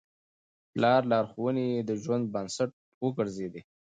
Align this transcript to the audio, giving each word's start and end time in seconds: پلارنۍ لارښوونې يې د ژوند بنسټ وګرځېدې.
پلارنۍ 0.71 1.09
لارښوونې 1.11 1.63
يې 1.73 1.79
د 1.89 1.91
ژوند 2.03 2.25
بنسټ 2.33 2.71
وګرځېدې. 3.03 3.61